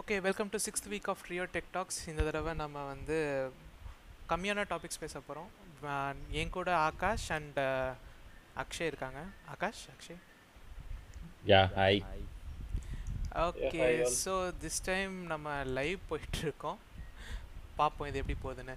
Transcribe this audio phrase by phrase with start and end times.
[0.00, 3.16] Okay welcome to sixth week of Rio Tech Talks இந்த தடவை நம்ம வந்து
[4.30, 5.50] கம்மியான டாபிக்ஸ் பேச போகிறோம்
[6.40, 7.58] என் கூட ஆகாஷ் அண்ட்
[8.62, 9.20] அக்ஷய் இருக்காங்க.
[9.52, 10.18] Akash Akshay?
[11.52, 12.00] Yeah hi
[13.46, 13.86] okay.
[14.24, 14.34] So
[14.64, 16.78] this time நம்ம லைவ் போயிட்டுருக்கோம்.
[17.80, 18.76] பார்ப்போம் இது எப்படி போகுதுன்னு.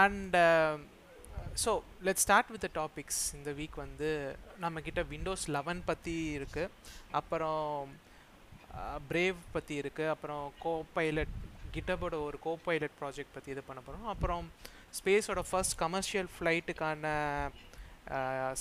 [0.00, 0.38] And
[1.64, 1.72] so
[2.08, 4.10] let start with topics இந்த வீக் வந்து
[4.64, 6.72] நம்மக்கிட்ட விண்டோஸ் லெவன் பற்றி இருக்குது
[7.20, 7.94] அப்புறம்
[9.08, 11.34] பிரேவ் பற்றி இருக்குது அப்புறம் கோ பைலட்
[11.74, 14.44] கிட்டபோட ஒரு கோ பைலட் ப்ராஜெக்ட் பற்றி இது பண்ண போகிறோம் அப்புறம்
[14.98, 17.12] ஸ்பேஸோட ஃபர்ஸ்ட் கமர்ஷியல் ஃப்ளைட்டுக்கான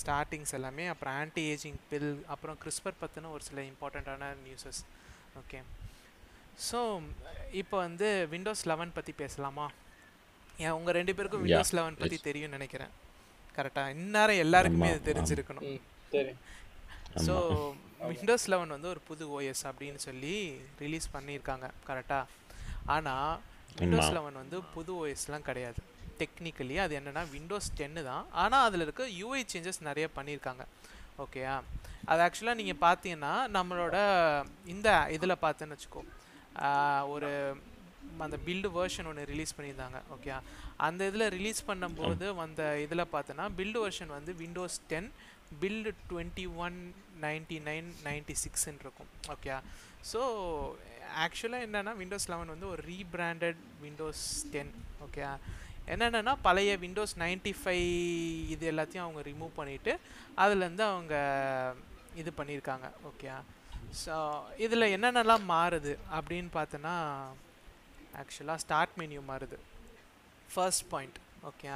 [0.02, 4.82] ஸ்டார்டிங்ஸ் எல்லாமே அப்புறம் ஆன்டி ஏஜிங் பில் அப்புறம் கிறிஸ்பர் பற்றின ஒரு சில இம்பார்ட்டண்ட்டான நியூஸஸ்
[5.42, 5.60] ஓகே
[6.68, 6.80] ஸோ
[7.62, 9.66] இப்போ வந்து விண்டோஸ் லெவன் பற்றி பேசலாமா?
[10.64, 12.18] ஏன் உங்கள் ரெண்டு பேருக்கும் விண்டோஸ் லெவன் பற்றி.
[12.28, 12.92] தெரியும்னு நினைக்கிறேன்.
[13.56, 15.66] கரெக்டாக இந்நேரம் எல்லாருக்குமே இது தெரிஞ்சிருக்கணும்.
[17.26, 17.36] ஸோ
[18.12, 20.36] விண்டோஸ் லெவன் வந்து ஒரு புது ஓஎஸ் அப்படின்னு சொல்லி
[20.84, 22.24] ரிலீஸ் பண்ணியிருக்காங்க கரெக்டாக
[22.96, 23.34] ஆனால்
[23.80, 24.10] விண்டோஸ்.
[24.18, 25.82] லெவன் வந்து புது ஓஎஸ்லாம் கிடையாது.
[26.20, 28.26] டெக்னிக்கலி அது என்னன்னா விண்டோஸ் டென்னு தான்.
[28.44, 30.66] ஆனால் அதில் இருக்க யூஐ சேஞ்சஸ் நிறைய பண்ணியிருக்காங்க.
[31.24, 31.56] ஓகேயா
[32.12, 33.98] அது ஆக்சுவலாக நீங்கள் பார்த்தீங்கன்னா நம்மளோட
[34.74, 36.04] இந்த இதில் பார்த்தேன்னு வச்சுக்கோ.
[37.14, 37.32] ஒரு
[38.26, 40.32] அந்த பில்டு வேர்ஷன் ஒன்று ரிலீஸ் பண்ணியிருந்தாங்க ஓகே
[40.88, 45.10] அந்த இதில் ரிலீஸ் பண்ணும்போது வந்த இதில் பார்த்தோன்னா பில்டு வெர்ஷன் வந்து Windows ten
[45.62, 46.78] build twenty one
[47.26, 49.58] ninety nine ninety சிக்ஸ்ன்னு இருக்கும் ஓகே
[50.12, 50.22] ஸோ
[51.26, 54.74] ஆக்சுவலாக என்னென்னா விண்டோஸ் லெவன் வந்து ஒரு ரீபிராண்டட் விண்டோஸ் டென்
[55.06, 55.24] ஓகே
[55.94, 57.90] என்னென்னா பழைய விண்டோஸ் நைன்டி ஃபைவ்
[58.54, 59.94] இது எல்லாத்தையும் அவங்க ரிமூவ் பண்ணிவிட்டு
[60.44, 61.16] அதுலேருந்து அவங்க
[62.22, 62.88] இது பண்ணியிருக்காங்க.
[63.10, 63.30] ஓகே
[64.04, 64.16] ஸோ
[64.66, 66.96] இதில் என்னென்னலாம் மாறுது அப்படின்னு பார்த்தோன்னா
[68.22, 69.58] ஆக்சுவலாக ஸ்டார்ட் மெனியூ மாறுது.
[70.54, 71.18] First point
[71.50, 71.70] okay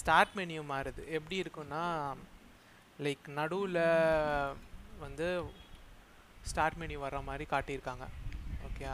[0.00, 1.02] start menu மாறுது.
[1.18, 1.84] எப்படி இருக்குன்னா
[3.04, 3.80] லைக் நடுவில்
[5.04, 5.26] வந்து
[6.50, 8.04] ஸ்டார்ட் மெனியூ வர்ற மாதிரி காட்டியிருக்காங்க.
[8.66, 8.86] ஓகே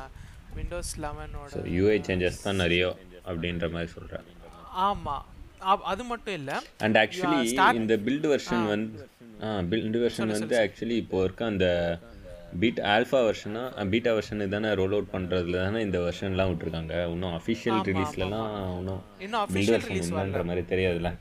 [0.56, 2.84] விண்டோஸ் லெவனோட யூஐ சேஞ்சஸ் தான் நிறைய
[3.28, 4.26] அப்படின்ற மாதிரி சொல்கிறேன்
[4.86, 5.26] ஆமாம்
[5.92, 6.56] அது மட்டும் இல்லை.
[6.84, 7.40] அண்ட் ஆக்சுவலி
[7.80, 9.04] இந்த பில்டு வெர்ஷன் வந்து
[9.44, 11.66] ஆ பில்டு வெர்ஷன் வந்து ஆக்சுவலி இப்போ இருக்க அந்த
[12.62, 13.62] பீட் ஆல்ஃபா வெர்ஷனா
[13.92, 16.94] பீட்டா வெர்ஷன் தானே ரோல் அவுட் பண்ணுறதுல தானே இந்த வெர்ஷன்லாம் விட்டுருக்காங்க.
[17.14, 18.50] இன்னும் அஃபிஷியல் ரிலீஸ்லலாம்
[18.80, 21.12] இன்னும் பில்டு வெர்ஷன் மாதிரி தெரியாதுல்ல.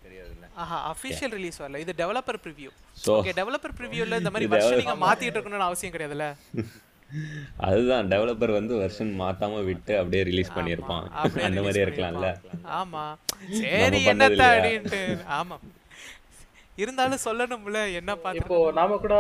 [0.62, 1.78] ஆஹா அஃபிஷியல் ரிலீஸ் வரல.
[1.78, 5.94] இது developer preview So- okay developer ப்ரிவ்யூல இந்த மாதிரி இது வருஷம் நீங்க மாத்திட்டு இருக்கணும்னு அவசியம்
[5.96, 6.28] கிடையாதுல்ல?
[7.68, 11.06] அதுதான் டெவலப்பர் வந்து வெர்ஷன் மாத்தாம விட்டு அப்படியே ரிலீஸ் பண்ணியிருப்பான்.
[11.16, 12.28] அப்படியே அந்த release மாதிரி இருக்கலாம்ல.
[12.36, 12.68] பண்ணிருப்பான்.
[12.80, 13.04] ஆமா.
[13.62, 14.44] சரி என்னத்த?
[14.52, 15.02] அப்படின்ட்டு.
[15.40, 15.58] ஆமா.
[16.76, 19.16] இருந்தாலும் சொல்லணும்ல என்ன இப்போ பார்த்து நாம கூட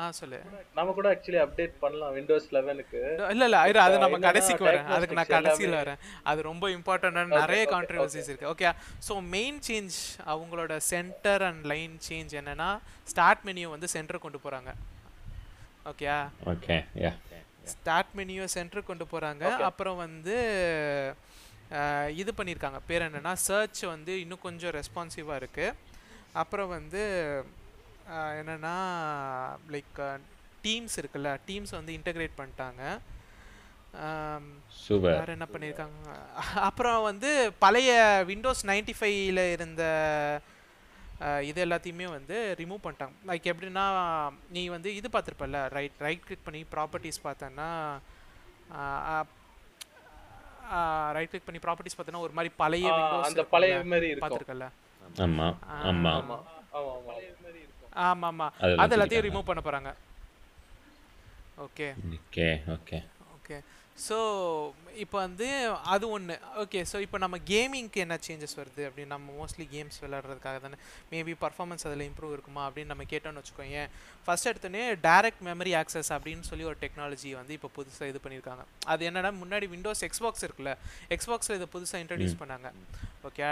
[0.00, 0.38] ஆ சொல்லு.
[0.76, 3.00] நாம கூட ஆக்சுவலி அப்டேட் பண்ணலாம் விண்டோஸ் லெவனுக்கு
[3.32, 4.86] இல்ல இல்ல இரு அது நம்ம கடைசிக்கு வரேன்.
[4.96, 6.00] அதுக்கு நான் கடைசியில் வரேன்.
[6.30, 8.50] அது ரொம்ப இம்பார்ட்டன்டான நிறைய கான்ட்ரவர்சிஸ் இருக்கு.
[8.52, 8.70] ஓகே
[9.08, 9.98] ஸோ மெயின் சேஞ்ச்
[10.34, 12.70] அவங்களோட சென்டர் அண்ட் லைன் சேஞ்ச் என்னன்னா
[13.12, 14.72] ஸ்டார்ட் மெனியூ வந்து சென்டர் கொண்டு போறாங்க.
[15.92, 16.08] Okay
[16.54, 17.12] okay yeah
[17.74, 20.36] start menu centre கொண்டு போகிறாங்க அப்புறம் வந்து
[22.20, 25.76] இது பண்ணியிருக்காங்க பேர் என்னன்னா சர்ச் வந்து இன்னும் கொஞ்சம் ரெஸ்பான்சிவாக இருக்குது
[26.42, 27.02] அப்புறம் வந்து
[28.40, 28.74] என்னன்னா
[29.74, 29.98] லைக்
[30.64, 32.82] டீம்ஸ் இருக்குல்ல டீம்ஸ் வந்து இன்டகிரேட் பண்ணிட்டாங்க.
[35.18, 36.10] வேற என்ன பண்ணியிருக்காங்க?
[36.68, 37.30] அப்புறம் வந்து
[37.64, 37.90] பழைய
[38.30, 39.82] விண்டோஸ் நைன்டி ஃபைவ்ல இருந்த
[41.48, 43.16] இது எல்லாத்தையுமே வந்து ரிமூவ் பண்ணிட்டாங்க.
[43.30, 43.86] லைக் எப்படின்னா
[44.56, 47.68] நீ வந்து இது பார்த்துருப்பல்ல ரைட் ரைட் கிளிக் பண்ணி ப்ராப்பர்ட்டிஸ் பார்த்தேன்னா
[51.16, 54.68] ரைட் கிளிக் பண்ணி ப்ராப்பர்ட்டிஸ் பார்த்தோன்னா ஒரு மாதிரி பழைய விண்டோஸ் அந்த பழைய மாதிரி பார்த்துருக்கல
[55.26, 55.48] ஆமா
[55.90, 56.38] ஆமா ஆமா.
[58.06, 58.46] ஆமா ஆமா
[58.78, 59.90] அது எல்லாத்தையும் ரிமூவ் பண்ண போகிறாங்க
[61.58, 62.98] okay okay okay
[63.36, 63.56] okay
[64.06, 64.16] so
[65.04, 65.46] இப்போ வந்து
[65.94, 70.58] அது ஒன்று ஓகே ஸோ இப்போ நம்ம கேமிங்க்கு என்ன சேஞ்சஸ் வருது அப்படின்னு நம்ம மோஸ்ட்லி கேம்ஸ் விளையாடுறதுக்காக
[70.64, 70.76] தானே?
[71.12, 73.82] மேபி பர்ஃபார்மன்ஸ் அதில் இம்ப்ரூவ் இருக்குமா அப்படின்னு நம்ம கேட்டோம்னு வச்சுக்கோங்க
[74.24, 78.64] ஃபர்ஸ்ட் எடுத்தோடனே டைரக்ட் மெமரி ஆக்சஸ் அப்படின்னு சொல்லி ஒரு டெக்னாலஜி வந்து இப்போ புதுசாக இது பண்ணியிருக்காங்க.
[78.92, 80.74] அது என்னன்னா முன்னாடி விண்டோஸ் எக்ஸ்பாக்ஸ் இருக்குல்ல
[81.16, 82.68] எக்ஸ்பாக்ஸில் இதை புதுசாக இன்ட்ரடியூஸ் பண்ணாங்க.
[83.28, 83.46] ஓகே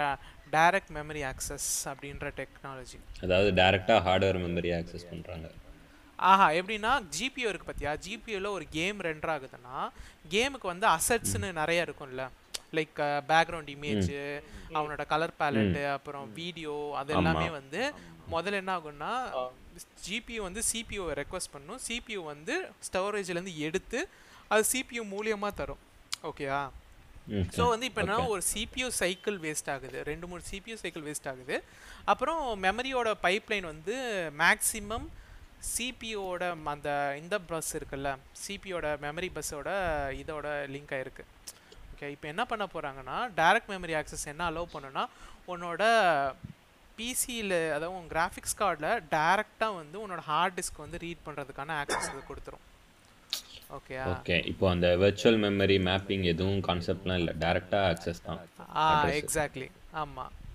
[0.57, 5.47] டைரக்ட் மெமரி ஆக்சஸ் அப்படின்ற டெக்னாலஜி அதாவது டைரக்டா ஹார்ட்வேர் மெமரி ஆக்சஸ் பண்றாங்க.
[6.31, 9.77] ஆஹா எப்படின்னா ஜிபிஓ இருக்கு பார்த்தியா ஜிபிஓவில் ஒரு கேம் ரெண்டர் ஆகுதுன்னா
[10.33, 12.23] கேமுக்கு வந்து அசட்ஸ்னு நிறைய இருக்கும்ல.
[12.77, 12.99] லைக்
[13.29, 14.09] பேக்ரவுண்ட் இமேஜ்
[14.77, 17.81] அவனோட கலர் பேலட்டு அப்புறம் வீடியோ அது எல்லாமே வந்து
[18.33, 19.13] முதல்ல என்ன ஆகும்னா
[20.07, 21.79] ஜிபியூ வந்து சிபியூவை ரெக்வஸ்ட் பண்ணும்.
[21.87, 22.55] சிபியூ வந்து
[22.87, 23.99] ஸ்டோரேஜ்லேருந்து எடுத்து
[24.53, 25.81] அது சிபியூ மூலியமாக தரும்.
[26.29, 26.59] ஓகேயா
[27.55, 29.97] ஸோ வந்து இப்போ என்ன ஒரு சிபியூ சைக்கிள் வேஸ்ட் ஆகுது.
[30.11, 31.55] ரெண்டு மூணு சிபியூ சைக்கிள் வேஸ்ட் ஆகுது.
[32.11, 33.95] அப்புறம் மெமரியோட பைப்லைன் வந்து
[34.43, 35.07] மேக்ஸிமம்
[35.73, 36.91] சிபியோட அந்த
[37.21, 38.09] இந்த பஸ் இருக்குல்ல
[38.43, 39.69] சிபியோட மெமரி பஸ்ஸோட
[40.21, 41.25] இதோட லிங்க் ஆயிருக்கு.
[41.93, 45.03] ஓகே இப்போ என்ன பண்ண போகிறாங்கன்னா டைரக்ட் மெமரி ஆக்சஸ் என்ன அலோவ் பண்ணுன்னா
[45.53, 45.83] உன்னோட
[46.97, 52.21] பிசியில் அதாவது உன் கிராஃபிக்ஸ் கார்டில் டேரெக்டாக வந்து உன்னோட ஹார்ட் டிஸ்க் வந்து ரீட் பண்ணுறதுக்கான ஆக்சஸ் இது
[52.31, 52.65] கொடுத்துரும்.
[53.77, 57.33] ஓகேயா ஓகே இப்போ அந்த வெர்ச்சுவல் மெமரி மேப்பிங் எதுவும் கான்செப்ட்லாம் இல்லை.
[57.43, 58.39] டேரெக்டாக ஆக்சஸ் தான்.
[58.83, 58.85] ஆ
[59.21, 59.67] எக்ஸாக்ட்லி
[60.03, 60.48] ஆமாம் ஓகே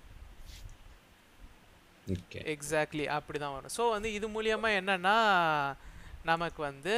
[2.53, 3.73] எக்ஸாக்ட்லி அப்படி தான் வரும்.
[3.77, 5.15] ஸோ வந்து இது மூலியமா என்னன்னா
[6.31, 6.95] நமக்கு வந்து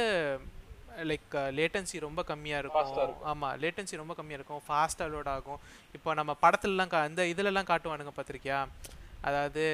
[1.10, 3.22] லைக் லேட்டன்சி ரொம்ப கம்மியாக இருக்கும்.
[3.30, 4.62] ஆமாம் லேட்டன்சி ரொம்ப கம்மியாக இருக்கும்.
[4.66, 5.60] ஃபாஸ்ட்டாக லோட் ஆகும்.
[5.96, 8.60] இப்போ நம்ம படத்துலலாம் கா இந்த இதுலலாம் காட்டுவானுங்க பார்த்திருக்கியா
[9.28, 9.64] அதாவது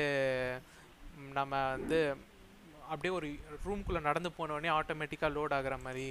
[1.38, 1.98] நம்ம வந்து
[2.92, 3.28] அப்படியே ஒரு
[3.66, 6.08] ரூம்குள்ளே நடந்து போனோடனே ஆட்டோமேட்டிக்காக லோட் ஆகுற மாதிரி.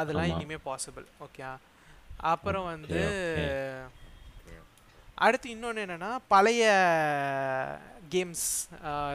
[0.00, 1.42] அதெல்லாம் இனிமே பாசிபிள் ஓகே
[2.32, 3.02] அப்புறம் வந்து
[5.24, 6.62] அடுத்து இன்னொன்று என்னன்னா பழைய
[8.14, 8.46] கேம்ஸ்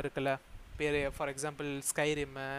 [0.01, 0.33] இருக்குல்ல.
[0.79, 2.49] பேர் ஃபார் எக்ஸாம்பிள் ஸ்கைரிம்மு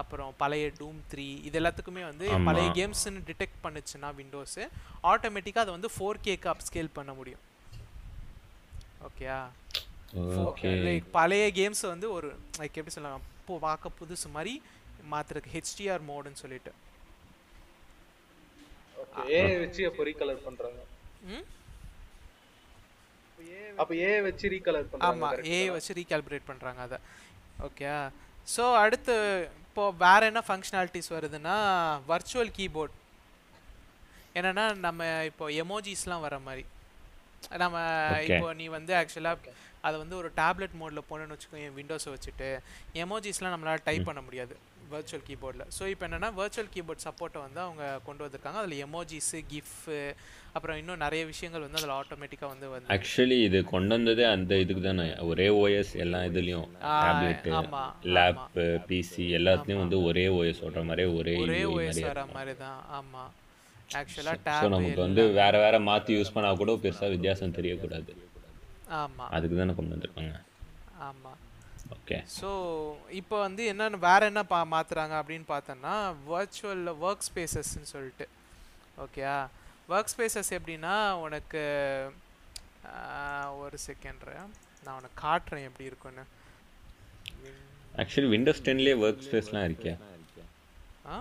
[0.00, 4.64] அப்புறம் பழைய டூம் த்ரீ இது எல்லாத்துக்குமே வந்து பழைய கேம்ஸ்னு டிடெக்ட் பண்ணுச்சுன்னா விண்டோஸு
[5.12, 7.42] ஆட்டோமேட்டிக்காக அதை வந்து ஃபோர் கேக்கு அப் ஸ்கேல் பண்ண முடியும்.
[9.08, 9.38] ஓகேயா
[10.44, 12.28] ஓகே லைக் பழைய கேம்ஸ் வந்து ஒரு
[12.60, 13.24] லைக் எப்படி சொல்லலாம்?
[13.40, 14.54] இப்போ பார்க்க புதுசு மாதிரி
[15.12, 16.72] மாத்துறதுக்கு ஹெச்டிஆர் மோடுன்னு சொல்லிட்டு.
[19.02, 20.80] ஓகே ஏ வச்சு அப்போ ரீகலர் பண்றாங்க?
[21.32, 21.44] ம்?
[23.80, 26.98] அப்ப ஏ வச்சு ரீகலர் பண்றாங்க ஆமா ஏ வச்சு ரீகால்குலேட் பண்றாங்க அதை.
[27.66, 27.86] ஓகே
[28.54, 29.14] ஸோ அடுத்து
[29.68, 31.56] இப்போ வேற என்ன ஃபங்க்ஷனாலிட்டிஸ் வருதுன்னா
[32.12, 32.94] வர்ச்சுவல் கீபோர்ட்
[34.38, 35.00] என்னன்னா நம்ம
[35.30, 36.64] இப்போ எமோஜிஸ்லாம் வர மாதிரி.
[37.62, 37.76] நம்ம
[38.28, 39.54] இப்போ நீ வந்து ஆக்சுவலாக
[39.86, 42.48] அதை வந்து ஒரு டேப்லெட் மோடில் போனேன்னு வச்சுக்கோ என் விண்டோஸை வச்சுட்டு
[43.04, 44.54] எமோஜிஸ்லாம் நம்மளால டைப் பண்ண முடியாது.
[44.92, 48.60] வர்ச்சுவல் கீபோர்டில் ஸோ இப்போ என்னன்னா வர்ச்சுவல் கீபோர்ட் சப்போர்ட்டை வந்து அவங்க கொண்டு வந்திருக்காங்க.
[48.62, 49.90] அதில் எமோஜிஸு கிஃப்ட்
[50.52, 54.82] அப்புறம் இன்னும் நிறைய விஷயங்கள் வந்து அதில் ஆட்டோமேட்டிக்காக வந்து வந்து ஆக்சுவலி இது கொண்டு வந்ததே அந்த இதுக்கு
[54.88, 55.06] தானே.
[55.30, 56.68] ஒரே ஓஎஸ் எல்லா இதுலேயும்.
[57.04, 57.52] டேப்லெட்டு
[58.16, 62.80] லேப்பு பிசி எல்லாத்துலேயும் வந்து ஒரே ஓஎஸ் ஓடுற மாதிரி ஒரே ஒரே ஓஎஸ் வர மாதிரி தான்.
[62.98, 63.24] ஆமா.
[64.00, 68.12] ஆக்சுவலாக டேப் நமக்கு வந்து வேற வேற மாற்றி யூஸ் பண்ணா கூட பெருசாக வித்தியாசம் தெரியக்கூடாது.
[69.02, 69.24] ஆமா.
[69.36, 70.36] அதுக்கு தானே கொண்டு வந்திருக்காங்க.
[71.08, 71.32] ஆமா.
[71.90, 72.48] ஓகே ஸோ
[73.10, 75.94] இப்போ வந்து என்னன்னு வேற என்ன பா மாத்துறாங்க அப்படின்னு பார்த்தோன்னா
[76.28, 78.26] வர்ச்சுவல் ஒர்க் ஸ்பேசஸ்ன்னு சொல்லிட்டு.
[78.98, 79.36] ஓகேயா
[79.88, 81.62] ஒர்க் ஸ்பேசஸ் எப்படின்னா உனக்கு
[83.58, 84.24] ஒரு செகண்ட்
[84.84, 86.24] நான் உனக்கு காட்டுறேன் எப்படி இருக்குன்னு
[87.94, 89.92] ஆக்சுவலி விண்டோஸ் டென்லேயே ஒர்க் ஸ்பேஸ்லாம் இருக்கே.
[91.06, 91.16] ஆ?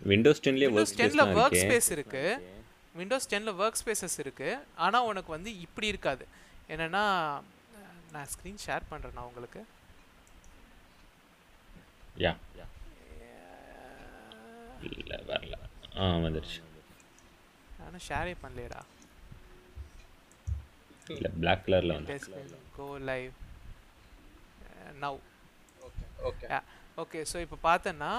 [0.00, 2.22] விண்டோஸ் டென்லேயே விண்டோஸ் ஸ்பேஸ்லாம் ஒர்க் ஸ்பேஸ் இருக்கு.
[2.94, 4.48] விண்டோஸ் டென்ல ஒர்க் ஸ்பேசஸ் இருக்கு.
[4.76, 6.24] ஆனா உனக்கு வந்து இப்படி இருக்காது.
[6.68, 7.04] என்னன்னா
[8.14, 9.60] நான் ஸ்க்ரீன் ஷேர் பண்றேன் நான் உங்களுக்கு.
[12.24, 12.32] யா.
[14.88, 15.56] இல்லை வரல.
[15.96, 16.60] ஆ வந்துருச்சு.
[17.78, 18.80] நானும் ஷேரே பண்ணலையடா.
[21.14, 22.14] இல்லை பிளாக் கலரில் வந்து
[22.76, 23.32] go live
[25.02, 25.18] now
[26.28, 26.48] okay
[26.98, 28.12] okay so இப்போ பார்த்தேன்னா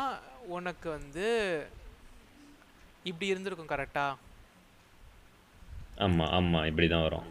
[0.56, 1.28] உனக்கு வந்து
[3.06, 4.06] இப்படி இருந்திருக்கும் கரெக்டா
[6.06, 7.28] ஆமாம் ஆமாம் இப்படி தான் வரும்.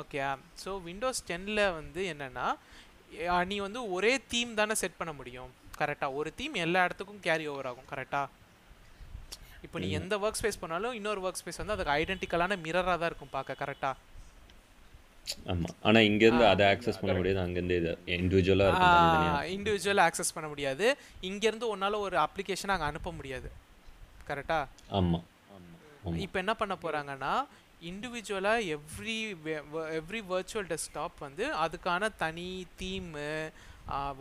[0.00, 0.18] ஓகே
[0.62, 2.46] ஸோ விண்டோஸ் டென்னில் வந்து என்னன்னா
[3.50, 5.50] நீ வந்து ஒரே தீம் தானே செட் பண்ண முடியும்.
[5.80, 7.88] கரெக்டாக ஒரு தீம் எல்லா இடத்துக்கும் கேரி ஓவர் ஆகும்.
[7.92, 8.28] கரெக்டாக
[9.66, 13.34] இப்போ நீ எந்த ஒர்க் ஸ்பேஸ் பண்ணாலும் இன்னொரு ஒர்க் ஸ்பேஸ் வந்து அதுக்கு ஐடென்டிக்கலான மிரராக தான் இருக்கும்
[13.36, 13.56] பார்க்க.
[13.62, 13.96] கரெக்டாக
[15.52, 17.40] ஆமாம் ஆனால் இங்கேருந்து அதை ஆக்சஸ் பண்ண முடியாது.
[17.46, 20.86] அங்கேருந்து இது இண்டிவிஜுவலாக இருக்கும் தனித்தனியாக இண்டிவிஜுவல் ஆக்சஸ் பண்ண முடியாது.
[21.30, 23.50] இங்கேருந்து உன்னால் ஒரு அப்ளிகேஷன் அங்கே அனுப்ப முடியாது.
[24.30, 25.26] கரெக்டாக ஆமாம்
[26.26, 27.32] இப்போ என்ன பண்ண போறாங்கன்னா
[27.88, 29.18] இண்டிவிஜுவலாக எவ்ரி
[30.00, 32.50] எவ்ரி வர்ச்சுவல் டெஸ்க்டாப் வந்து அதுக்கான தனி
[32.80, 33.28] தீமு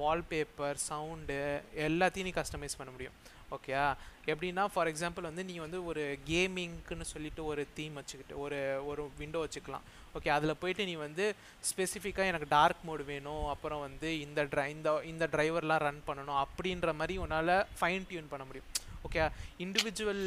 [0.02, 1.42] வால்பேப்பர் சவுண்டு
[1.88, 3.18] எல்லாத்தையும் நீ கஸ்டமைஸ் பண்ண முடியும்.
[3.56, 3.86] ஓகேயா
[4.32, 9.40] எப்படின்னா ஃபார் எக்ஸாம்பிள் வந்து நீ வந்து ஒரு கேமிங்க்குன்னு சொல்லிட்டு ஒரு தீம் வச்சுக்கிட்டு ஒரு ஒரு விண்டோ
[9.46, 9.86] வச்சுக்கலாம்.
[10.18, 11.26] ஓகே அதில் போயிட்டு நீ வந்து
[11.70, 16.94] ஸ்பெசிஃபிக்காக எனக்கு டார்க் மோடு வேணும் அப்புறம் வந்து இந்த ட்ரை இந்த இந்த டிரைவர்லாம் ரன் பண்ணணும் அப்படின்ற
[17.00, 18.70] மாதிரி உன்னால் ஃபைன் டியூன் பண்ண முடியும்.
[19.04, 19.24] Okay
[19.60, 20.24] individual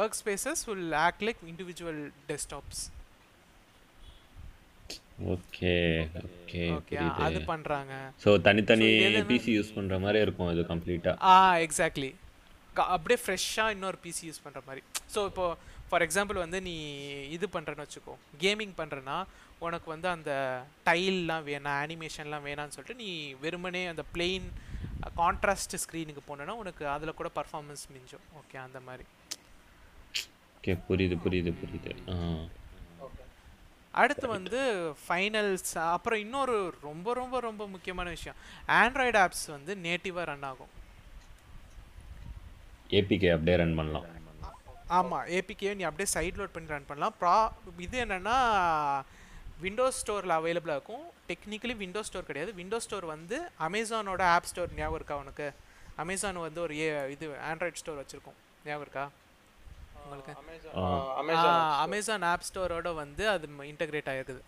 [0.00, 2.82] work spaces will act like individual desktops
[5.34, 5.72] okay
[6.22, 6.96] okay okay
[7.26, 7.92] அது பண்ணுறாங்க
[8.24, 8.88] ஸோ தனித்தனி
[9.30, 11.36] பிசி யூஸ் பண்ணுற மாதிரி இருக்கும் இது கம்ப்ளீட்டாக ஆ
[11.66, 12.10] எக்ஸாக்ட்லி
[12.88, 14.82] அப்படியே ஃப்ரெஷ்ஷாக இன்னொரு பிசி யூஸ் பண்ணுற மாதிரி.
[15.14, 15.44] ஸோ இப்போ
[15.88, 16.74] ஃபார் எக்ஸாம்பிள் வந்து நீ
[17.30, 19.16] இது பண்ணுறேன்னு வச்சுக்கோ கேமிங் பண்ணுறேன்னா
[19.58, 20.32] உனக்கு வந்து அந்த
[20.86, 23.10] டைல்லாம் வேணாம் அனிமேஷன்லாம் வேணாம்னு சொல்லிட்டு நீ
[23.44, 24.48] வெறுமனே அந்த பிளெயின்
[25.20, 28.24] கான்ட்ராஸ்ட் ஸ்க்ரீனுக்கு போனேன்னா உனக்கு அதில் கூட பர்ஃபார்மன்ஸ் மிஞ்சும்.
[28.40, 29.04] ஓகே அந்த மாதிரி.
[30.58, 31.92] ஓகே புரியுது புரியுது புரியுது.
[33.90, 34.58] அடுத்து வந்து
[35.02, 38.38] ஃபைனல்ஸ் அப்புறம் இன்னொரு ரொம்ப ரொம்ப ரொம்ப முக்கியமான விஷயம்.
[38.80, 40.72] ஆண்ட்ராய்டு ஆப்ஸ் வந்து நேட்டிவாக ரன் ஆகும்.
[42.98, 44.08] ஏபிகே அப்படியே ரன் பண்ணலாம்.
[44.96, 47.14] ஆமாம் ஏபிகே நீ அப்படியே சைட் லோட் பண்ணி ரன் பண்ணலாம்.
[47.20, 47.36] ப்ரா
[47.86, 48.36] இது என்னென்னா
[49.64, 51.04] விண்டோஸ் ஸ்டோரில் அவைலபிளாக இருக்கும்.
[51.28, 52.50] டெக்னிக்கலி விண்டோஸ் ஸ்டோர் கிடையாது.
[52.60, 53.36] விண்டோஸ் ஸ்டோர் வந்து
[53.66, 55.46] அமேசானோட ஆப் ஸ்டோர் ஞாபகம் இருக்கா உனக்கு?
[56.02, 58.38] அமேசான் வந்து ஒரு ஏ இது ஆண்ட்ராய்ட் ஸ்டோர் வச்சுருக்கோம்.
[58.66, 59.04] ஞாபகம் இருக்கா?
[60.02, 60.32] உங்களுக்கு?
[61.84, 64.42] அமேசான் ஆப் ஸ்டோரோட வந்து அது இன்டகிரேட் ஆகிருக்குது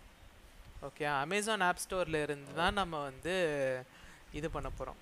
[0.87, 3.33] ஓகே அமேசான் ஆப் ஸ்டோரில் இருந்து தான் நம்ம வந்து
[4.39, 4.99] இது பண்ண போகிறோம்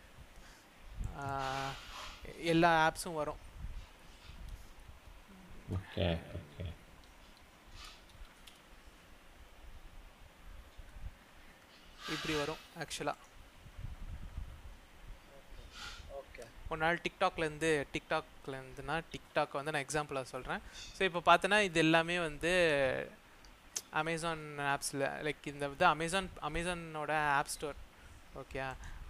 [2.53, 3.41] எல்லா ஆப்ஸும் வரும்.
[5.77, 6.07] ஓகே
[6.39, 6.65] ஓகே
[12.27, 13.17] இப்படி வரும் ஆக்சுவலாக
[16.21, 20.61] ஓகே ஒரு நாள் டிக்டாக்லேருந்து டிக்டாக்லேருந்துனா டிக்டாக் வந்து நான் எக்ஸாம்பிளாக சொல்கிறேன்
[20.95, 22.51] ஸோ இப்போ பார்த்தோன்னா இது எல்லாமே வந்து
[24.01, 24.43] அமேசான்
[24.73, 27.79] ஆப்ஸில் லைக் இந்த இது அமேசான் அமேசானோட ஆப் ஸ்டோர்
[28.43, 28.59] ஓகே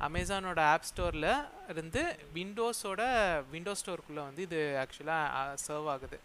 [0.09, 1.29] அமேசானோட ஆப் ஸ்டோரில்
[1.73, 2.03] இருந்து
[2.37, 3.01] விண்டோஸோட
[3.55, 6.17] விண்டோஸ் ஸ்டோருக்குள்ளே வந்து இது ஆக்சுவலாக சர்வ் ஆகுது.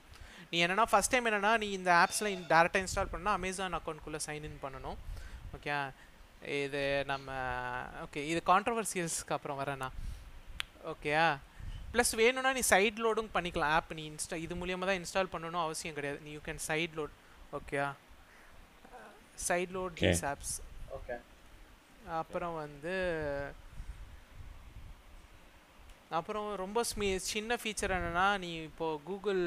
[0.51, 4.99] நீ என்னென்னா ஃபஸ்ட் டைம் என்னென்னா நீ இந்த ஆப்ஸில் டேரெக்டாக இன்ஸ்டால் பண்ணால் அமேசான் அக்கௌண்ட்குள்ளே சைன்இன் பண்ணணும்.
[5.57, 5.73] ஓகே
[6.61, 6.83] இது
[7.13, 7.29] நம்ம
[8.05, 9.89] ஓகே இது கான்ட்ரவர்சியல்ஸ்க்கு அப்புறம் வரேண்ணா
[10.93, 11.27] ஓகேயா
[11.93, 13.75] ப்ளஸ் வேணும்னா நீ சைட் லோடும் பண்ணிக்கலாம்.
[13.79, 16.19] ஆப் நீ இன்ஸ்டா இது மூலியமாக தான் இன்ஸ்டால் பண்ணணும் அவசியம் கிடையாது.
[16.27, 17.15] நீ யூ கேன் சைட் லோட்
[17.59, 17.89] ஓகேயா
[19.49, 20.11] side load Okay.
[20.13, 20.55] These apps
[20.97, 21.17] okay
[22.21, 22.95] அப்புறம் வந்து
[26.19, 29.43] அப்புறம் ரொம்ப ஸ்மீ சின்ன ஃபீச்சர் என்னென்னா நீ இப்போது கூகுள்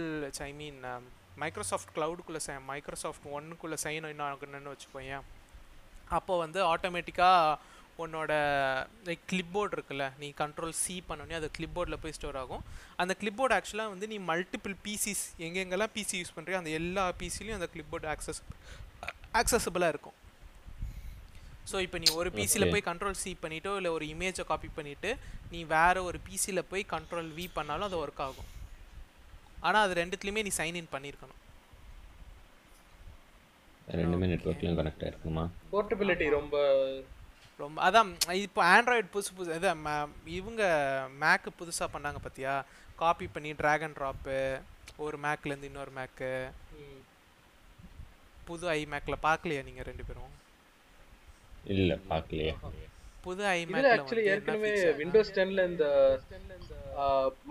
[0.47, 0.79] ஐ மீன்
[1.43, 5.25] மைக்ரோசாஃப்ட் க்ளவுடுக்குள்ளே சை மைக்ரோசாஃப்ட் ஒன்னுக்குள்ளே சைன் இன் ஆகணும்னு வச்சுக்கோயேன்.
[6.17, 7.57] அப்போ வந்து ஆட்டோமேட்டிக்காக
[8.03, 8.31] உன்னோட
[9.07, 12.63] லைக் கிளிப்போர்டு இருக்குல்ல நீ கண்ட்ரோல் சி பண்ணோன்னே அது கிளிப்போர்டில் போய் ஸ்டோர் ஆகும்.
[13.01, 17.69] அந்த கிளிப்போர்டு ஆக்சுவலாக வந்து நீ மல்டிபிள் பிசிஸ் எங்கெங்கெல்லாம் பிசி யூஸ் பண்ணுறியோ அந்த எல்லா பிசிலையும் அந்த
[17.75, 18.41] கிளிப்போர்டு ஆக்சஸ்
[19.41, 20.17] ஆக்சசபிளாக இருக்கும்.
[21.71, 22.71] ஸோ இப்போ நீ ஒரு பிசியில்.
[22.73, 25.11] போய் கண்ட்ரோல் சி பண்ணிட்டோ இல்லை ஒரு இமேஜை காப்பி பண்ணிவிட்டு
[25.53, 28.49] நீ வேற ஒரு பிசியில் போய் கண்ட்ரோல் வி பண்ணாலும் அது ஒர்க் ஆகும்.
[29.67, 31.41] ஆனால் அது ரெண்டுத்துலேயுமே நீ சைன் இன் பண்ணியிருக்கணும்
[33.87, 36.55] ரெண்டுமே நெட்ஒர்க்லையும் கனெக்ட் ஆயிருக்குமா போர்ட்டபிலிட்டி ரொம்ப
[37.59, 38.09] ரொம்ப அதான்
[38.45, 39.71] இப்போ ஆண்ட்ராய்டு புதுசு புதுசு இதை
[40.39, 40.63] இவங்க
[41.23, 42.53] மேக்கு புதுசாக பண்ணாங்க பார்த்தியா
[43.01, 44.39] காப்பி பண்ணி ட்ராகன் ட்ராப்பு
[45.05, 46.31] ஒரு மேக்லேருந்து இன்னொரு மேக்கு
[48.49, 50.33] புது ஐ மேக்கில் பார்க்கலையா நீங்கள் ரெண்டு பேரும்?
[51.75, 52.51] இல்ல பார்க்கலையே
[53.23, 55.85] புது ஐ மேக்கில் ஆக்சுவலி ஏற்கனவே விண்டோஸ் 10ல இந்த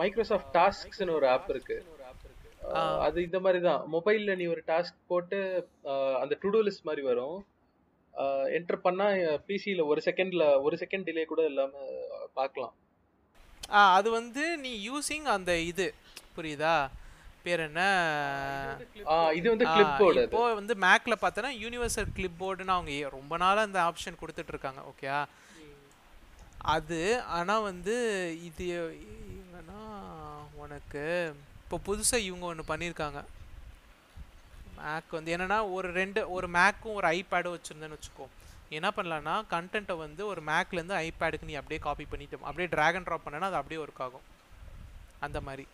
[0.03, 1.77] மைக்ரோசாஃப்ட் டாஸ்க்ஸ்னு ஒரு ஆப் இருக்கு.
[3.07, 5.39] அது இந்த மாதிரி தான் மொபைல்ல நீ ஒரு டாஸ்க் போட்டு
[6.23, 7.39] அந்த டு டூ லிஸ்ட் மாதிரி வரும்.
[8.57, 9.07] என்டர் பண்ணா
[9.49, 11.73] பிசியில் ஒரு செகண்ட்ல ஒரு செகண்ட் டிலே கூட இல்லாம
[12.41, 12.75] பார்க்கலாம்.
[13.97, 15.87] அது வந்து நீ யூசிங் அந்த இது.
[16.37, 16.77] புரியுதா?
[17.45, 17.83] பேர் என்ன?
[19.39, 23.81] இது வந்து கிளிப் போர்டு இப்போ வந்து மேக்ல பார்த்தோன்னா யூனிவர்சல் கிளிப் போர்டுன்னு அவங்க ரொம்ப நாளா அந்த
[23.89, 25.09] ஆப்ஷன் கொடுத்துட்டு இருக்காங்க ஓகே
[26.75, 27.01] அது
[27.39, 27.97] ஆனா வந்து
[28.49, 28.67] இது
[29.41, 29.81] என்னன்னா
[30.63, 31.05] உனக்கு
[31.65, 33.21] இப்போ புதுசா இவங்க ஒன்று பண்ணியிருக்காங்க.
[34.79, 38.27] மேக் வந்து என்னன்னா ஒரு ரெண்டு ஒரு மேக்கும் ஒரு ஐபேடும் வச்சுருந்தேன்னு வச்சுக்கோ.
[38.77, 42.69] என்ன பண்ணலான்னா கண்டென்ட்டை வந்து ஒரு மேக்லேருந்து ஐபேடுக்கு நீ அப்படியே காப்பி பண்ணிட்டு அப்படியே
[42.99, 44.27] and ட்ராப் பண்ணனா அது அப்படியே ஒர்க் ஆகும்.
[45.27, 45.65] அந்த மாதிரி.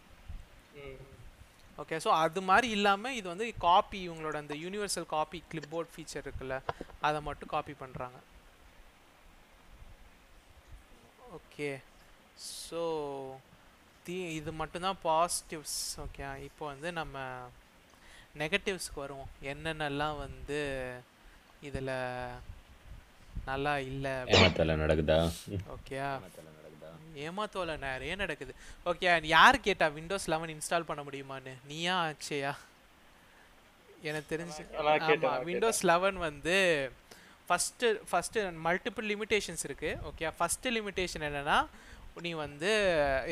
[1.82, 6.56] ஓகே ஸோ அது மாதிரி இல்லாமல் இது வந்து காப்பி இவங்களோட அந்த யூனிவர்சல் காப்பி கிளிப்போர்ட் ஃபீச்சர் இருக்குல்ல
[7.06, 8.18] அதை மட்டும் காப்பி பண்ணுறாங்க
[11.38, 11.70] ஓகே
[12.66, 12.82] ஸோ
[14.06, 17.24] தி இது மட்டும்தான் பாசிட்டிவ்ஸ் ஓகே இப்போ வந்து நம்ம
[18.42, 19.30] நெகட்டிவ்ஸ்க்கு வருவோம்.
[19.52, 20.60] என்னென்னலாம் வந்து
[21.68, 21.94] இதில்
[23.50, 25.18] நல்லா இல்லை ஏமாத்தல நடக்குதா?
[25.76, 25.98] ஓகே
[27.26, 28.52] ஏமாத்தோல நிறைய நடக்குது.
[28.90, 31.54] ஓகே யார் கேட்டா விண்டோஸ் லெவன் இன்ஸ்டால் பண்ண முடியுமான்னு?
[31.70, 32.52] நீயா அக்ஷயா?
[34.08, 36.56] எனக்கு தெரிஞ்சு நான் கேட்டேன், ஆமா நான் விண்டோஸ் லெவன் வந்து
[37.48, 39.90] ஃபஸ்ட்டு ஃபஸ்ட்டு மல்டிபிள் லிமிடேஷன்ஸ் இருக்கு.
[40.10, 41.58] ஓகே ஃபஸ்ட்டு லிமிடேஷன் என்னன்னா
[42.24, 42.70] நீ வந்து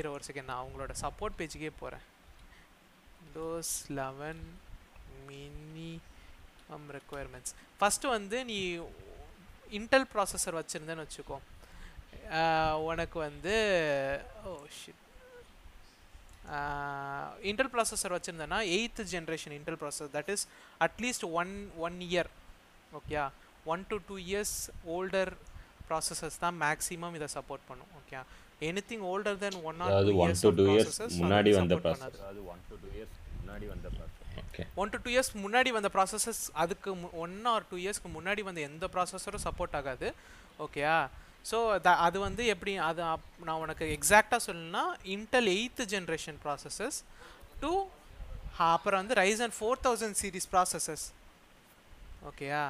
[0.00, 2.04] இரு ஒரு செகண்ட் நான் அவங்களோட சப்போர்ட் பேஜுக்கே போகிறேன்
[3.20, 4.42] Windows eleven
[5.30, 8.58] minimum requirements first வந்து நீ
[9.78, 11.38] இன்டெல் ப்ராசஸர் வச்சுருந்தேன்னு வச்சுக்கோ.
[12.90, 13.54] உனக்கு வந்து
[14.48, 15.04] oh shit
[17.50, 20.44] Intel processor வச்சுருந்தேன்னா eighth generation Intel processor that is
[20.86, 21.52] at least one
[21.86, 22.30] one year
[22.98, 23.16] okay
[23.74, 24.56] one to two years
[24.96, 25.32] older
[25.88, 27.90] processors தான் மேக்ஸிமம் இதை சப்போர்ட் பண்ணும்.
[28.00, 28.16] Okay
[28.88, 31.76] anything older than one or அதாவது two one years to two years processors முன்னாடி வந்த
[31.84, 35.70] process அதாவது one to two years முன்னாடி வந்த processor okay one to two years முன்னாடி
[35.76, 36.90] வந்த ப்ராசஸஸ் அதுக்கு
[37.24, 40.08] ஒன் ஆர் டூ இயர்ஸ்க்கு முன்னாடி வந்த எந்த ப்ராசஸரும் சப்போர்ட் ஆகாது.
[40.60, 40.96] ஓகேயா
[41.44, 41.58] ஸோ
[42.00, 43.00] அது வந்து எப்படி அது
[43.44, 44.84] நான் உனக்கு எக்ஸாக்டாக சொல்லணும்னா
[45.14, 46.98] Intel eighth generation processors
[47.62, 47.70] too
[48.68, 51.04] அப்புறம் வந்து Ryzen four thousand series processors
[52.26, 52.62] ஓகேயா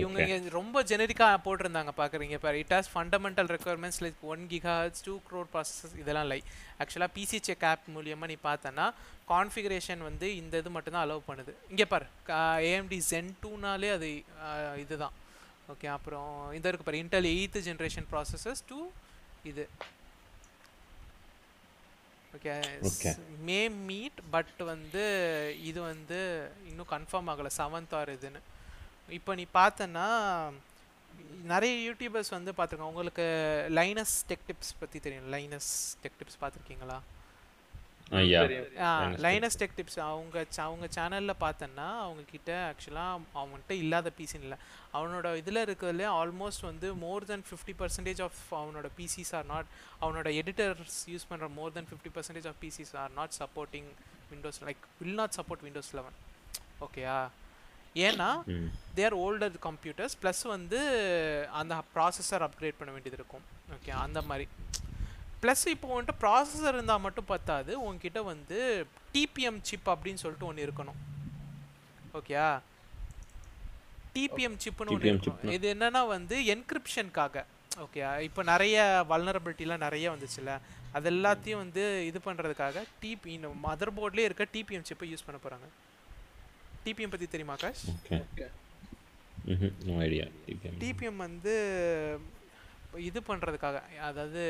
[0.00, 0.20] இவங்க.
[0.26, 5.48] இங்க ரொம்ப ஜெனரிக்காக போட்டிருந்தாங்க பார்க்குறீங்க இப்போ it has fundamental requirements like one gigahertz two core
[5.54, 6.38] processors இதெல்லாம் லை
[6.82, 8.86] ஆக்சுவலாக பிசி செக் ஆப் மூலியமாக நீ பார்த்தனா
[9.32, 11.52] கான்ஃபிகரேஷன் வந்து இந்த இது மட்டும்தான் அலோவ் பண்ணுது.
[11.72, 12.06] இங்கே பாரு
[12.70, 14.08] ஏஎம்டி ஜென் டூனாலே அது
[14.84, 15.16] இதுதான்.
[15.74, 18.78] ஓகே அப்புறம் இந்த இருக்கு பாரு Intel eighth generation processors too
[19.50, 19.66] இது.
[22.36, 22.54] ஓகே.
[23.46, 25.04] மே மீட் பட் வந்து
[25.70, 26.18] இது வந்து
[26.70, 28.42] இன்னும் கன்ஃபார்ம் ஆகலை செவன்த் ஆர் இதுன்னு.
[29.18, 30.08] இப்போ நீ பார்த்தன்னா
[31.52, 32.92] நிறைய யூடியூபர்ஸ் வந்து பார்த்துருக்கோம்.
[32.92, 33.24] உங்களுக்கு
[33.78, 35.30] லைனஸ் டெக் டிப்ஸ் பற்றி தெரியும்.
[35.34, 35.70] லைனஸ்
[36.02, 36.98] டெக் டிப்ஸ் பார்த்துருக்கீங்களா.
[39.24, 44.58] லைனஸ் டெக் டிப்ஸ் அவங்க அவங்க சேனலில் பார்த்தேன்னா அவங்க கிட்ட ஆக்சுவலாக அவன்கிட்ட இல்லாத பிசின்னு இல்லை.
[44.98, 49.68] அவனோட இதில் இருக்கிறதுலே ஆல்மோஸ்ட் வந்து more than fifty percentage of அவனோட பிசிஸ் ஆர் நாட்
[50.02, 53.90] அவனோட எடிட்டர்ஸ் யூஸ் பண்ணுற more than fifty percentage of PCs are not supporting
[54.32, 56.18] Windows like will not support Windows eleven
[56.88, 57.18] ஓகேயா
[58.06, 58.28] ஏன்னா
[58.98, 60.80] தேர் ஓல்டர் கம்ப்யூட்டர்ஸ் ப்ளஸ் வந்து
[61.60, 63.44] அந்த ப்ராசஸர் அப்கிரேட் பண்ண வேண்டியது இருக்கும்.
[63.76, 64.46] ஓகே அந்த மாதிரி.
[65.42, 68.58] ப்ளஸ் இப்போ உன்கிட்ட ப்ராசஸர் இருந்தால் மட்டும் பத்தாது உன்கிட்ட வந்து
[69.14, 70.98] டிபிஎம் சிப் அப்படின்னு சொல்லிட்டு ஒன்று இருக்கணும்.
[72.18, 72.48] ஓகேயா
[74.14, 75.40] டிபிஎம் சிப்னு ஒன்று இருக்கும்?
[75.56, 77.44] இது என்னன்னா வந்து என்கிரிப்ஷனுக்காக
[77.84, 78.76] ஓகே இப்போ நிறைய
[79.10, 80.54] வல்னரபிலிட்டிலாம் நிறைய வந்துச்சுல்ல.
[80.96, 85.68] அது எல்லாத்தையும் வந்து இது பண்ணுறதுக்காக டிபி இந்த மதர் போர்ட்லேயே இருக்க டிபிஎம் சிப்பை யூஸ் பண்ண போகிறாங்க
[86.84, 87.82] டிபிஎம் பற்றி தெரியுமா ஆகாஷ்?
[90.04, 91.54] ஐடியா டிபிஎம் டிபிஎம் வந்து
[93.08, 94.42] இது பண்ணுறதுக்காக அதாவது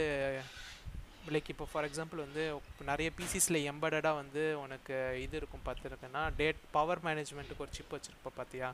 [1.35, 2.43] லைக் இப்போ ஃபார் எக்ஸாம்பிள் வந்து
[2.91, 4.95] நிறைய பிசிஸில் எம்படடாக வந்து உனக்கு
[5.25, 8.69] இது இருக்கும் பார்த்துருக்குன்னா டேட் பவர் மேனேஜ்மெண்ட்டுக்கு ஒரு சிப் வச்சுருப்ப பார்த்தியா?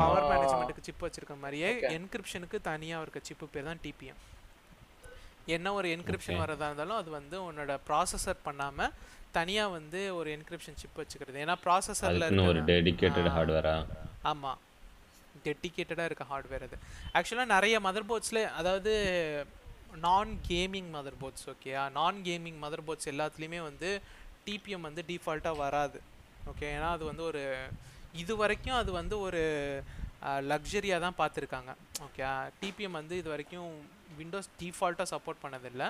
[0.00, 1.68] பவர் மேனேஜ்மெண்ட்டுக்கு சிப் வச்சிருக்க மாதிரியே.
[1.96, 4.20] என்கிரிப்ஷனுக்கு தனியாக இருக்க சிப்பு பேர் தான் டிபிஎம்
[5.56, 6.40] என்ன ஒரு என்கிரிப்ஷன்.
[6.44, 8.94] வரதா இருந்தாலும் அது வந்து உன்னோட ப்ராசஸர் பண்ணாமல்
[9.38, 11.38] தனியாக வந்து ஒரு என்கிரிப்ஷன் சிப் வச்சுக்கிறது.
[11.44, 13.76] ஏன்னா ப்ராசஸரில் ஒரு டெடிகேட்டட் ஹார்ட்வேரா
[14.32, 14.60] ஆமாம்
[15.46, 16.76] டெடிக்கேட்டடாக இருக்க ஹார்ட்வேர் அது.
[17.16, 18.92] ஆக்சுவலாக நிறைய மதர் போர்ட்ஸில் அதாவது
[20.06, 23.90] நான் கேமிங் மதர் போர்ட்ஸ் ஓகேயா நான் கேமிங் மதர் போர்ட்ஸ் எல்லாத்துலேயுமே வந்து
[24.46, 25.98] டிபிஎம் வந்து டிஃபால்ட்டாக வராது.
[26.50, 27.42] ஓகே ஏன்னா அது வந்து ஒரு
[28.22, 29.42] இது வரைக்கும் அது வந்து ஒரு
[30.50, 31.72] லக்ஸரியாக தான் பார்த்துருக்காங்க.
[32.06, 32.26] ஓகே
[32.60, 33.70] டிபிஎம் வந்து இது வரைக்கும்
[34.18, 35.88] விண்டோஸ் டிஃபால்ட்டாக சப்போர்ட் பண்ணதில்லை.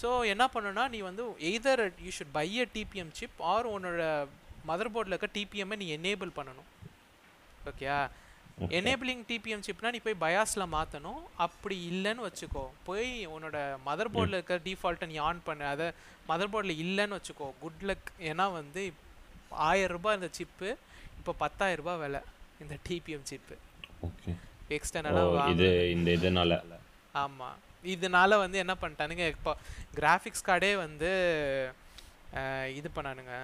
[0.00, 4.02] ஸோ என்ன பண்ணுன்னா நீ வந்து either you should buy a TPM chip or உன்னோட
[4.70, 6.68] மதர் போர்டில் இருக்க டிபிஎம்மை நீ எனேபிள் பண்ணணும்.
[7.70, 7.98] ஓகேயா
[8.78, 12.64] எனேபிளிங் டிபிஎம் சிப்னா நீ போய் பயாஸில் மாற்றணும் அப்படி இல்லைன்னு வச்சுக்கோ.
[12.88, 13.56] போய் உன்னோட
[13.88, 15.64] மதர் போர்டில் இருக்க டிஃபால்ட்டை நீ ஆன் பண்ணு.
[15.74, 15.86] அதை
[16.30, 17.48] மதர் போர்டில் இல்லைன்னு வச்சுக்கோ.
[17.62, 18.82] குட் லக் ஏன்னா வந்து
[19.68, 20.68] ஆயிரம் ரூபாய் இந்த சிப்பு
[21.20, 22.22] இப்போ பத்தாயிரம் ரூபாய் விலை
[22.64, 23.56] இந்த டிபிஎம் சிப்பு
[24.08, 24.34] ஓகே
[24.76, 26.60] எக்ஸ்டர்னலாக இது இந்த இதனால.
[27.24, 29.52] ஆமாம் இதனால வந்து என்ன பண்ணிட்டானுங்க இப்போ
[29.98, 31.10] கிராஃபிக்ஸ் கார்டே வந்து
[32.78, 33.34] இது பண்ணானுங்க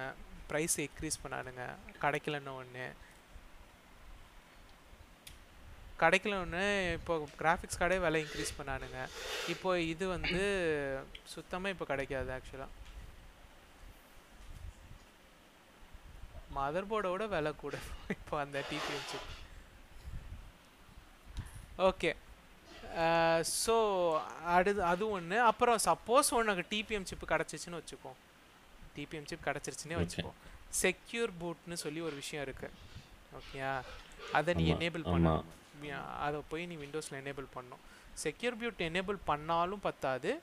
[0.49, 1.63] ப்ரைஸ் இன்க்ரீஸ் பண்ணானுங்க
[2.03, 2.87] கிடைக்கலன்னு ஒன்று
[6.01, 6.63] கிடைக்கல ஒன்று
[6.97, 8.99] இப்போ கிராஃபிக்ஸ் கார்டே விலை இன்க்ரீஸ் பண்ணானுங்க.
[9.53, 10.41] இப்போ இது வந்து
[11.33, 12.73] சுத்தமாக இப்போ கிடைக்காது ஆக்சுவலாக
[16.57, 17.75] மதர் போர்டோட விலை கூட
[18.17, 19.31] இப்போ அந்த டிபிஎம் சிப்
[21.89, 22.11] ஓகே
[23.65, 23.75] ஸோ
[24.45, 28.11] அடுத்து அது ஒன்று அப்புறம் சப்போஸ் உனக்கு டிபிஎம் சிப் கிடச்சிச்சின்னு வச்சுக்கோ.
[28.95, 29.97] டிபிஎம் சிப் கிடச்சிருச்சுன்னே.
[30.01, 30.31] வச்சுக்கோ.
[30.81, 32.69] செக்யூர் பூட்னு சொல்லி ஒரு விஷயம் இருக்கு.
[33.39, 33.81] ஓகேயா
[34.31, 35.05] அதை நீ எனேபிள்.
[35.13, 35.45] பண்ணணும்.
[36.19, 37.83] அதை போய் நீ விண்டோஸில் எனேபிள் பண்ணணும்.
[38.23, 40.41] செக்யூர் பியூட் எனேபிள் பண்ணாலும் பத்தாது.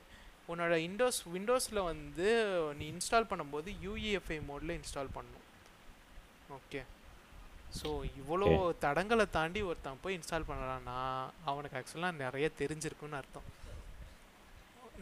[0.51, 2.29] உன்னோட விண்டோஸ் விண்டோஸில் வந்து
[2.77, 5.47] நீ இன்ஸ்டால் பண்ணும்போது யூஇஎஃப்ஐ மோடில் இன்ஸ்டால் பண்ணணும்.
[6.57, 6.81] ஓகே
[7.79, 7.89] ஸோ
[8.21, 8.47] இவ்வளோ
[8.85, 10.97] தடங்களை தாண்டி ஒருத்தன் போய் இன்ஸ்டால் பண்ணலான்னா
[11.51, 13.47] அவனுக்கு ஆக்சுவலாக நிறைய தெரிஞ்சிருக்குன்னு அர்த்தம்.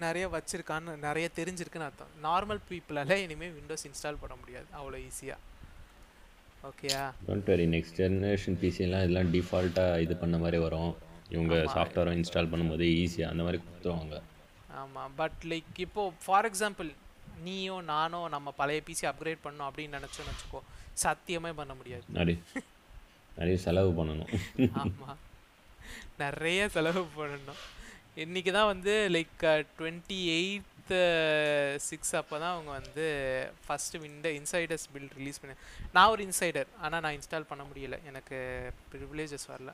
[0.04, 2.12] நிறைய வச்சிருக்கான்னு நிறைய தெரிஞ்சிருக்குன்னு அர்த்தம்.
[2.28, 4.68] நார்மல் பீப்புளால இனிமேல் விண்டோஸ் இன்ஸ்டால் பண்ண முடியாது.
[4.80, 5.40] அவ்வளோ ஈஸியாக
[6.70, 10.92] ஓகேயா டோன்ட் வெரி நெக்ஸ்ட் ஜெனரேஷன் பிசிலாம் இதெல்லாம் டிஃபால்ட்டாக இது பண்ண மாதிரி வரும்.
[11.36, 14.18] இவங்க சாஃப்ட்வேரை இன்ஸ்டால் பண்ணும்போது ஈஸியாக அந்த மாதிரி கொடுத்துருவாங்க.
[14.82, 16.90] ஆமாம் பட் லைக் இப்போ ஃபார் எக்ஸாம்பிள்
[17.46, 20.62] நீயோ நானோ நம்ம பழைய பிசி அப்கிரேட் பண்ணோம் அப்படின்னு நினச்சோன்னு வச்சுக்கோ
[21.04, 22.06] சத்தியமே பண்ண முடியாது.
[22.20, 22.38] நிறைய
[23.38, 24.32] நிறைய செலவு பண்ணணும்.
[24.82, 25.20] ஆமாம்
[26.24, 27.62] நிறைய செலவு பண்ணணும்.
[28.24, 29.44] இன்றைக்கி தான் வந்து லைக்
[29.78, 30.68] டுவெண்ட்டி எயித்
[31.90, 33.06] சிக்ஸ் அப்போ தான் அவங்க வந்து
[33.66, 35.56] first window insiders build release பண்ணி
[35.96, 37.98] நான் ஒரு இன்சைடர் ஆனால் நான் இன்ஸ்டால் பண்ண முடியல.
[38.10, 38.38] எனக்கு
[38.92, 39.74] ப்ரிவிலேஜஸ் வரல.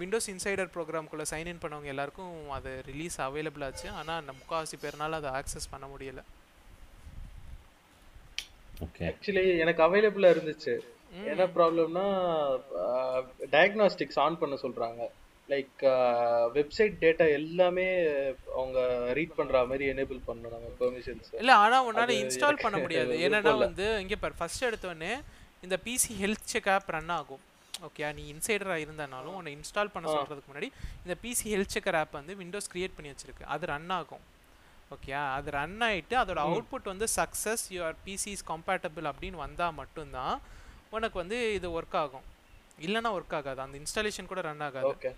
[0.00, 3.88] விண்டோஸ் இன்சைடர் ப்ரோக்ராம்குள்ளே சைன்இன் பண்ணவங்க எல்லாருக்கும் அது ரிலீஸ் அவைலபிள் ஆச்சு.
[4.00, 6.22] ஆனால் முக்கால்வாசி பேர்னால அதை ஆக்சஸ் பண்ண முடியல.
[9.10, 10.74] ஆக்சுவலி எனக்கு அவைலபிளா இருந்துச்சு.
[11.30, 12.06] என்ன ப்ராப்ளம்னா
[13.56, 15.02] டயக்னாஸ்டிக்ஸ் ஆன் பண்ண சொல்றாங்க.
[15.52, 15.82] லைக்
[16.56, 17.86] வெப்சைட் டேட்டா எல்லாமே
[18.58, 18.78] அவங்க
[19.18, 23.14] ரீட் பண்ற மாதிரி எனேபிள் பண்ணணும் நம்ம பெர்மிஷன்ஸ் இல்லை ஆனால் உன்னால் இன்ஸ்டால் பண்ண முடியாது.
[23.26, 23.54] என்னன்னா.
[23.66, 25.12] வந்து இங்கே பாரு ஃபர்ஸ்ட் எடுத்தோடனே
[25.66, 27.42] இந்த PC health check app run ஆகும்.
[27.86, 30.68] ஓகே நீ இன்சைடராக இருந்தனாலும் உன்னை இன்ஸ்டால் பண்ண சொல்கிறதுக்கு முன்னாடி
[31.04, 33.44] இந்த பிசி ஹெல்த் செக்கர் ஆப் வந்து விண்டோஸ் கிரியேட் பண்ணி வச்சிருக்கு.
[33.54, 34.24] அது ரன் ஆகும்.
[34.94, 40.36] ஓகே அது ரன் ஆயிட்டு அதோட அவுட்புட் வந்து success your PC is compatible அப்படின்னு வந்தால் மட்டும்தான்
[40.96, 42.26] உனக்கு வந்து இது ஒர்க் ஆகும்.
[42.86, 43.60] இல்லைன்னா ஒர்க் ஆகாது.
[43.64, 44.90] அந்த இன்ஸ்டாலேஷன் கூட ரன் ஆகாது.
[44.92, 45.12] ஓகே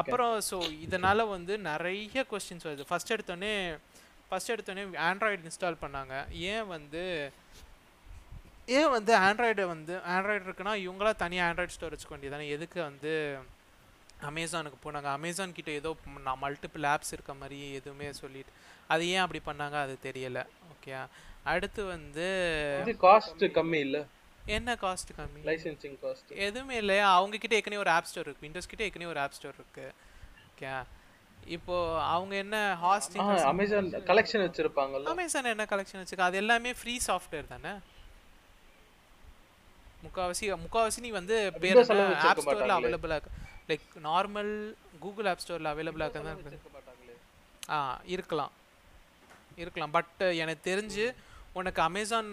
[0.00, 2.84] அப்புறம் ஸோ இதனால வந்து நிறைய கொஸ்டின்ஸ் வருது.
[2.90, 3.54] ஃபர்ஸ்ட் எடுத்தோடனே
[4.28, 6.14] ஃபர்ஸ்ட் எடுத்தோடனே ஆண்ட்ராய்டு இன்ஸ்டால் பண்ணாங்க.
[6.52, 7.02] ஏன் வந்து
[8.78, 13.12] ஏன் வந்து ஆண்ட்ராய்டு வந்து ஆண்ட்ராய்டு இருக்குன்னா இவங்களா தனியாக ஆண்ட்ராய்டு ஸ்டோர் வச்சுக்க வேண்டியதானே எதுக்கு வந்து
[14.28, 15.08] அமேசானுக்கு போனாங்க.
[15.18, 15.90] அமேசான் கிட்ட ஏதோ
[16.44, 18.52] மல்டிபிள் ஆப்ஸ் இருக்க மாதிரி எதுவுமே சொல்லிட்டு
[18.94, 19.76] அது ஏன் அப்படி பண்ணாங்க?
[19.86, 20.40] அது தெரியல.
[20.72, 20.92] ஓகே
[21.52, 22.26] அடுத்து வந்து
[23.04, 23.98] காஸ்ட் கம்மி இல்ல?
[24.56, 25.40] என்ன காஸ்ட் கம்மி?
[25.48, 28.44] லைசென்சிங் காஸ்ட் எதுவுமே இல்லையா அவங்க கிட்ட ஏற்கனவே ஒரு ஆப் ஸ்டோர் இருக்கு.
[28.46, 29.86] விண்டோஸ் கிட்ட ஏற்கனவே ஒரு ஆப் ஸ்டோர் இருக்கு.
[30.50, 30.72] ஓகே
[31.56, 31.76] இப்போ
[32.14, 35.06] அவங்க என்ன ஹாஸ்டிங் அமேசான் கலெக்ஷன் வச்சிருப்பாங்கல்ல?
[35.14, 37.72] அமேசான் என்ன கலெக்ஷன் வச்சுக்க அது எல்லாமே ஃப்ரீ சாஃப்ட்வேர் தானே?
[40.04, 42.76] முக்காவாசி முக்காவாசி நீ வந்து பேர் வச்சிருக்க ஆப் ஸ்டோர்ல.
[42.80, 43.32] அவைலபிளா இருக்கு.
[43.70, 44.52] லைக் நார்மல்
[45.04, 46.58] கூகுள் ஆப் ஸ்டோர்ல அவைலபிளா இருக்கு தான் இருக்கு?
[47.76, 47.78] ஆ
[48.14, 48.52] இருக்கலாம்.
[49.62, 49.92] இருக்கலாம்.
[49.96, 51.06] பட் எனக்கு தெரிஞ்சு
[51.60, 52.30] உனக்கு அமேசான்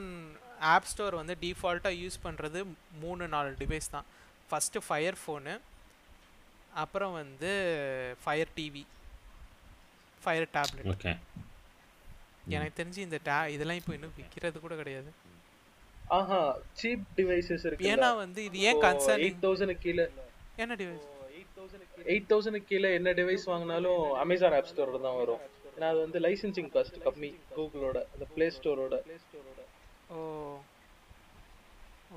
[0.73, 2.59] ஆப் ஸ்டோர் வந்து டிஃபால்ட்டாக யூஸ் பண்ணுறது
[3.03, 4.07] மூணு நாலு டிவைஸ் தான்.
[4.49, 5.55] ஃபஸ்ட்டு ஃபயர் ஃபோனு
[6.83, 7.51] அப்புறம் வந்து
[8.23, 8.83] fire TV
[10.23, 11.13] fire tablet okay
[12.55, 15.09] எனக்கு தெரிஞ்சு இந்த டே இதெல்லாம் இப்போ இன்னும் விற்கிறது கூட கிடையாது.
[16.17, 16.41] ஆஹா
[16.79, 20.05] சீப் டிவைசஸ் இருக்கு ஏன்னா வந்து இது ஏன் கன்சர்ன் எயிட் தௌசண்ட் கீழே.
[20.63, 21.05] என்ன டிவைஸ்
[22.11, 25.41] எயிட் தௌசண்ட் கீழே என்ன டிவைஸ் வாங்கினாலும் அமேசான் ஆப் ஸ்டோர் தான் வரும்.
[25.75, 27.31] ஏன்னா அது வந்து லைசன்சிங் காஸ்ட் கம்மி.
[27.55, 28.95] கூகுளோட அந்த பிளே ஸ்டோரோட
[30.15, 30.19] ஓ.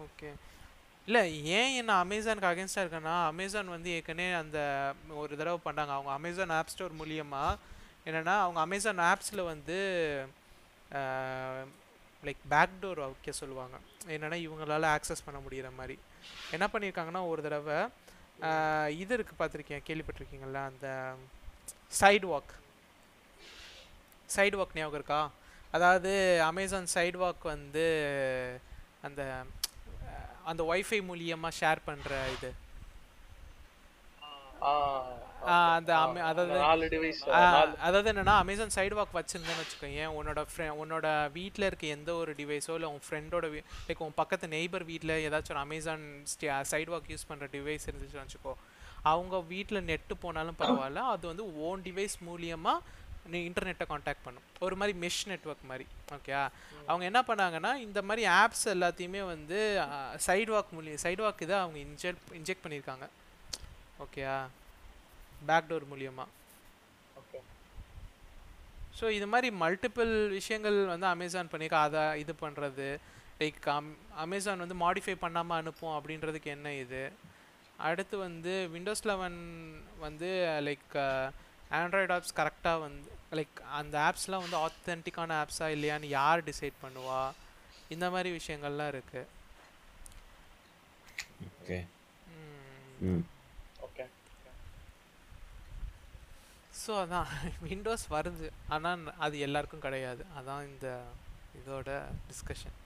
[0.04, 0.28] ஓகே
[1.06, 1.22] இல்லை
[1.58, 4.58] ஏன் என்ன அமேசானுக்கு அகேன்ஸ்டாக இருக்கேன்னா அமேசான் வந்து ஏற்கனவே அந்த
[5.22, 5.92] ஒரு தடவை பண்ணாங்க.
[5.96, 7.58] அவங்க அமேசான் ஆப் ஸ்டோர் மூலியமாக
[8.08, 9.78] என்னென்னா அவங்க அமேசான் ஆப்ஸில் வந்து
[12.22, 13.76] லைக் பேக்டோர் வைக்க சொல்லுவாங்க.
[14.14, 15.96] என்னென்னா இவங்களால ஆக்சஸ் பண்ண முடிகிற மாதிரி.
[16.56, 17.78] என்ன பண்ணியிருக்காங்கன்னா ஒரு தடவை
[19.02, 20.88] இது இருக்குது பார்த்துருக்கீங்க கேள்விப்பட்டிருக்கீங்களா அந்த
[22.00, 22.52] சைடு வாக்
[24.36, 25.20] சைடு வாக் ஞாபகம் இருக்கா?
[25.76, 26.10] அதாவது
[26.50, 27.84] அமேசான் சைடு வாக் வந்து
[29.06, 29.20] அந்த
[30.50, 32.50] அந்த ஒய்ஃபை மூலியமாக ஷேர் பண்ணுற இது.
[35.76, 35.90] அந்த
[36.30, 36.56] அதாவது
[37.86, 40.40] அதாவது என்னன்னா அமேசான் சைடு வாக் வச்சிருந்தேன்னு வச்சுக்கோங்க உன்னோட
[40.82, 43.48] உன்னோட வீட்டில் இருக்க எந்த ஒரு டிவைஸோ இல்லை உன் ஃப்ரெண்டோட
[43.88, 46.04] லைக் உன் பக்கத்து நெய்பர் வீட்டில் ஏதாச்சும் ஒரு அமேசான்
[46.72, 48.54] சைடு வாக் யூஸ் பண்ணுற டிவைஸ் இருந்துச்சுன்னு வச்சுக்கோ
[49.10, 51.02] அவங்க வீட்டில் நெட்டு போனாலும் பரவாயில்ல.
[51.12, 52.98] அது வந்து ஓன் டிவைஸ் மூலியமாக
[53.32, 54.44] நீ இன்டர்நெட்டை காண்டாக்ட் பண்ணும்.
[54.66, 56.34] ஒரு மாதிரி மெஷ் நெட்வொர்க் மாதிரி ஓகே
[56.90, 59.58] அவங்க என்ன பண்ணாங்கன்னா இந்த மாதிரி ஆப்ஸ் எல்லாத்தையுமே வந்து
[60.26, 63.06] சைடு வாக் மூலியம் சைடு வாக் இதை அவங்க இன்ஜெக்ட் இன்ஜெக்ட் பண்ணியிருக்காங்க.
[64.00, 64.36] ஓகேயா
[65.46, 66.28] பேக்டோர் மூலியமாக
[67.16, 67.40] ஓகே
[68.98, 72.88] ஸோ இது மாதிரி மல்டிபிள் விஷயங்கள் வந்து அமேசான் பண்ணியிருக்கா அதை இது பண்ணுறது
[73.40, 77.02] லைக் அம் அமேசான் வந்து மாடிஃபை பண்ணாமல் அனுப்பும் அப்படின்றதுக்கு என்ன இது?
[77.82, 79.38] அடுத்து வந்து விண்டோஸ் லெவன்
[79.98, 80.30] வந்து
[80.66, 80.96] லைக்
[81.78, 87.20] ஆண்ட்ராய்டு ஆப்ஸ் கரெக்டாக வந்து லைக் அந்த ஆப்ஸ்லாம் வந்து ஆத்தென்டிக்கான ஆப்ஸா இல்லையான்னு யார் டிசைட் பண்ணுவா?
[87.90, 89.28] இந்த மாதிரி விஷயங்கள்லாம் இருக்குது
[91.52, 91.78] ஓகே
[93.04, 93.22] ம்.
[93.22, 93.39] ஓகே
[96.82, 97.30] ஸோ அதான்.
[97.68, 98.48] விண்டோஸ் வருது.
[98.74, 100.22] ஆனால் அது எல்லாருக்கும் கிடையாது.
[100.38, 100.88] அதான் இந்த
[101.60, 101.90] இதோட
[102.30, 102.76] டிஸ்கஷன்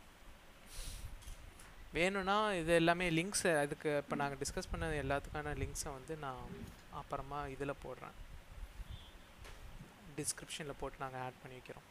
[1.97, 6.41] வேணும்னா இது எல்லாமே லிங்க்ஸு அதுக்கு இப்போ நாங்கள் டிஸ்கஸ் பண்ண எல்லாத்துக்கான லிங்க்ஸை வந்து நான்
[7.01, 8.17] அப்புறமா இதில் போடுறேன்.
[10.19, 11.87] டிஸ்கிரிப்ஷனில் போட்டு நாங்கள் ஆட் பண்ணி வைக்கிறோம்.